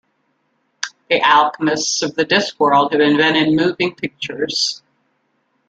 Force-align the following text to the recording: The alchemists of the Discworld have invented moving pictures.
The 1.11 1.21
alchemists 1.21 2.01
of 2.01 2.15
the 2.15 2.25
Discworld 2.25 2.91
have 2.93 3.01
invented 3.01 3.53
moving 3.53 3.93
pictures. 3.93 4.81